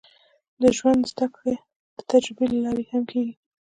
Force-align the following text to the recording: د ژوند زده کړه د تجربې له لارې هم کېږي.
د 0.61 0.63
ژوند 0.77 1.01
زده 1.11 1.27
کړه 1.35 1.55
د 1.97 1.99
تجربې 2.11 2.45
له 2.53 2.59
لارې 2.65 2.83
هم 2.91 3.03
کېږي. 3.11 3.33